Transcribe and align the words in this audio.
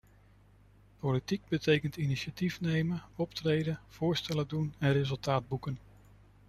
Politiek 0.99 1.41
betekent 1.47 1.95
initiatief 1.97 2.61
nemen, 2.61 3.03
optreden, 3.15 3.79
voorstellen 3.87 4.47
doen 4.47 4.73
en 4.77 4.93
resultaten 4.93 5.47
boeken. 5.47 5.77